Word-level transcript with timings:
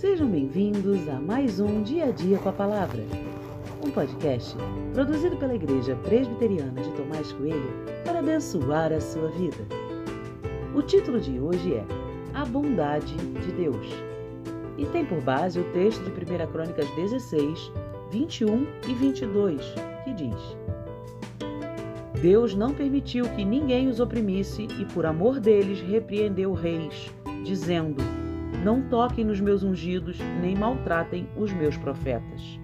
Sejam 0.00 0.28
bem-vindos 0.28 1.08
a 1.08 1.18
mais 1.18 1.58
um 1.58 1.82
Dia 1.82 2.04
a 2.04 2.10
Dia 2.12 2.38
com 2.38 2.50
a 2.50 2.52
Palavra, 2.52 3.02
um 3.84 3.90
podcast 3.90 4.56
produzido 4.94 5.36
pela 5.38 5.56
Igreja 5.56 5.96
Presbiteriana 6.04 6.80
de 6.80 6.92
Tomás 6.92 7.32
Coelho 7.32 7.72
para 8.04 8.20
abençoar 8.20 8.92
a 8.92 9.00
sua 9.00 9.28
vida. 9.30 9.56
O 10.72 10.82
título 10.82 11.18
de 11.20 11.40
hoje 11.40 11.74
é 11.74 11.84
A 12.32 12.44
Bondade 12.44 13.12
de 13.16 13.50
Deus 13.50 13.88
e 14.76 14.86
tem 14.86 15.04
por 15.04 15.20
base 15.20 15.58
o 15.58 15.64
texto 15.72 16.04
de 16.04 16.10
1 16.10 16.46
Crônicas 16.52 16.88
16, 16.94 17.72
21 18.12 18.68
e 18.86 18.94
22, 18.94 19.60
que 20.04 20.14
diz: 20.14 20.56
Deus 22.22 22.54
não 22.54 22.72
permitiu 22.72 23.24
que 23.30 23.44
ninguém 23.44 23.88
os 23.88 23.98
oprimisse 23.98 24.68
e, 24.78 24.84
por 24.84 25.04
amor 25.04 25.40
deles, 25.40 25.80
repreendeu 25.80 26.52
reis, 26.52 27.12
dizendo: 27.42 28.00
Não 28.64 28.82
toquem 28.82 29.24
nos 29.24 29.40
meus 29.40 29.62
ungidos, 29.62 30.18
nem 30.40 30.56
maltratem 30.56 31.28
os 31.36 31.52
meus 31.52 31.76
profetas. 31.76 32.58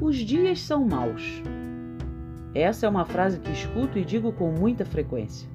Os 0.00 0.16
dias 0.16 0.60
são 0.60 0.86
maus. 0.86 1.42
Essa 2.54 2.86
é 2.86 2.88
uma 2.88 3.04
frase 3.04 3.38
que 3.38 3.50
escuto 3.50 3.98
e 3.98 4.04
digo 4.04 4.32
com 4.32 4.50
muita 4.50 4.84
frequência. 4.84 5.48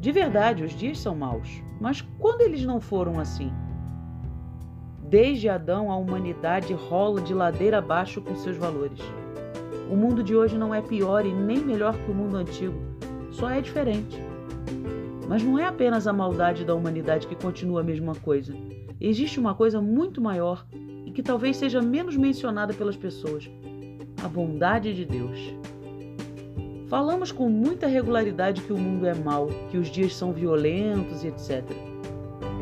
De 0.00 0.12
verdade, 0.12 0.64
os 0.64 0.72
dias 0.72 0.98
são 0.98 1.14
maus, 1.14 1.62
mas 1.80 2.02
quando 2.18 2.42
eles 2.42 2.64
não 2.64 2.80
foram 2.80 3.18
assim? 3.18 3.52
Desde 5.08 5.48
Adão, 5.48 5.90
a 5.90 5.96
humanidade 5.96 6.74
rola 6.74 7.20
de 7.20 7.32
ladeira 7.32 7.78
abaixo 7.78 8.20
com 8.20 8.34
seus 8.34 8.56
valores. 8.56 8.98
O 9.90 9.96
mundo 9.96 10.22
de 10.22 10.34
hoje 10.34 10.58
não 10.58 10.74
é 10.74 10.82
pior 10.82 11.24
e 11.24 11.32
nem 11.32 11.58
melhor 11.58 11.94
que 11.96 12.10
o 12.10 12.14
mundo 12.14 12.36
antigo, 12.36 12.74
só 13.34 13.50
é 13.50 13.60
diferente. 13.60 14.18
Mas 15.28 15.42
não 15.42 15.58
é 15.58 15.66
apenas 15.66 16.06
a 16.06 16.12
maldade 16.12 16.64
da 16.64 16.74
humanidade 16.74 17.26
que 17.26 17.34
continua 17.34 17.80
a 17.80 17.84
mesma 17.84 18.14
coisa. 18.14 18.54
Existe 19.00 19.40
uma 19.40 19.54
coisa 19.54 19.80
muito 19.80 20.20
maior 20.20 20.64
e 21.04 21.10
que 21.10 21.22
talvez 21.22 21.56
seja 21.56 21.82
menos 21.82 22.16
mencionada 22.16 22.72
pelas 22.72 22.96
pessoas: 22.96 23.50
a 24.22 24.28
bondade 24.28 24.94
de 24.94 25.04
Deus. 25.04 25.54
Falamos 26.88 27.32
com 27.32 27.48
muita 27.48 27.86
regularidade 27.86 28.62
que 28.62 28.72
o 28.72 28.78
mundo 28.78 29.06
é 29.06 29.14
mau, 29.14 29.48
que 29.70 29.78
os 29.78 29.88
dias 29.88 30.14
são 30.14 30.32
violentos 30.32 31.24
e 31.24 31.28
etc. 31.28 31.64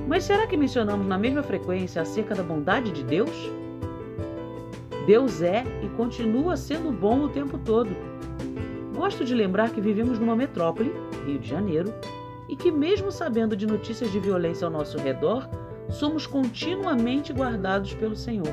Mas 0.09 0.25
será 0.25 0.47
que 0.47 0.57
mencionamos 0.57 1.07
na 1.07 1.19
mesma 1.19 1.43
frequência 1.43 2.01
acerca 2.01 2.35
da 2.35 2.43
bondade 2.43 2.93
de 2.93 3.05
Deus? 3.05 3.51
Deus 5.07 5.43
é 5.43 5.65
e 5.83 5.89
continua 5.97 6.57
sendo 6.57 6.93
bom 6.93 7.25
o 7.25 7.29
tempo 7.29 7.59
todo. 7.59 7.91
Gosto 8.95 9.25
de 9.25 9.35
lembrar 9.35 9.71
que 9.71 9.81
vivemos 9.81 10.19
numa 10.19 10.37
metrópole, 10.37 10.93
Rio 11.25 11.39
de 11.39 11.49
Janeiro, 11.49 11.93
e 12.49 12.55
que, 12.55 12.71
mesmo 12.71 13.11
sabendo 13.11 13.57
de 13.57 13.67
notícias 13.67 14.11
de 14.13 14.21
violência 14.21 14.67
ao 14.67 14.71
nosso 14.71 14.99
redor, 14.99 15.49
somos 15.89 16.27
continuamente 16.27 17.33
guardados 17.33 17.95
pelo 17.95 18.15
Senhor. 18.15 18.53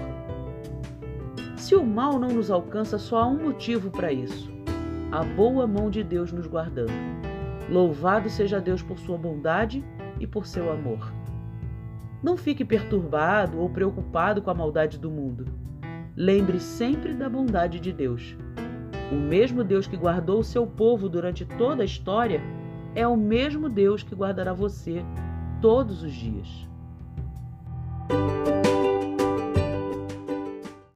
Se 1.58 1.76
o 1.76 1.86
mal 1.86 2.18
não 2.18 2.30
nos 2.30 2.50
alcança, 2.50 2.98
só 2.98 3.20
há 3.20 3.28
um 3.28 3.44
motivo 3.44 3.92
para 3.92 4.12
isso: 4.12 4.50
a 5.12 5.24
boa 5.24 5.68
mão 5.68 5.90
de 5.90 6.04
Deus 6.04 6.32
nos 6.32 6.48
guardando. 6.48 6.94
Louvado 7.70 8.30
seja 8.30 8.62
Deus 8.62 8.82
por 8.82 8.98
sua 8.98 9.18
bondade 9.18 9.84
e 10.20 10.26
por 10.26 10.46
seu 10.46 10.72
amor. 10.72 11.12
Não 12.24 12.36
fique 12.36 12.66
perturbado 12.66 13.60
ou 13.60 13.70
preocupado 13.70 14.42
com 14.42 14.50
a 14.50 14.54
maldade 14.54 14.98
do 14.98 15.12
mundo. 15.12 15.46
Lembre 16.16 16.60
sempre 16.60 17.14
da 17.14 17.30
bondade 17.30 17.80
de 17.80 17.94
Deus. 17.94 18.36
O 19.12 19.16
mesmo 19.16 19.64
Deus 19.64 19.88
que 19.88 19.98
guardou 19.98 20.40
o 20.40 20.44
seu 20.44 20.68
povo 20.68 21.10
durante 21.10 21.44
toda 21.46 21.82
a 21.82 21.86
história 21.86 22.42
é 22.94 23.08
o 23.08 23.18
mesmo 23.18 23.68
Deus 23.68 24.04
que 24.04 24.14
guardará 24.14 24.54
você 24.54 25.04
todos 25.62 26.04
os 26.04 26.14
dias. 26.14 26.68